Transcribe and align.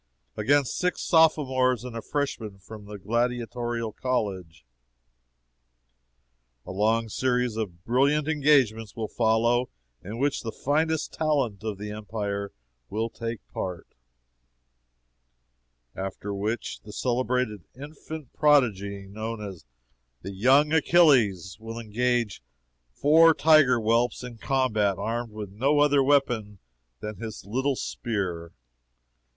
against 0.35 0.79
six 0.79 1.03
Sophomores 1.03 1.83
and 1.83 1.95
a 1.95 2.01
Freshman 2.01 2.57
from 2.57 2.85
the 2.85 2.97
Gladiatorial 2.97 3.93
College! 3.93 4.65
A 6.65 6.71
long 6.71 7.07
series 7.07 7.55
of 7.55 7.85
brilliant 7.85 8.27
engagements 8.27 8.95
will 8.95 9.07
follow, 9.07 9.69
in 10.03 10.17
which 10.17 10.41
the 10.41 10.51
finest 10.51 11.13
talent 11.13 11.63
of 11.63 11.77
the 11.77 11.91
Empire 11.91 12.51
will 12.89 13.11
take 13.11 13.47
part 13.53 13.89
After 15.95 16.33
which 16.33 16.79
the 16.81 16.91
celebrated 16.91 17.63
Infant 17.75 18.33
Prodigy 18.33 19.05
known 19.05 19.39
as 19.39 19.65
"THE 20.23 20.31
YOUNG 20.33 20.73
ACHILLES," 20.73 21.57
will 21.59 21.77
engage 21.79 22.41
four 22.91 23.35
tiger 23.35 23.77
whelps 23.77 24.23
in 24.23 24.39
combat, 24.39 24.97
armed 24.97 25.31
with 25.31 25.51
no 25.51 25.77
other 25.77 26.01
weapon 26.01 26.57
than 27.01 27.17
his 27.17 27.45
little 27.45 27.75
spear! 27.75 28.51